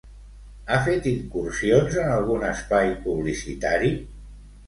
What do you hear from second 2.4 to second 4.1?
espai publicitari?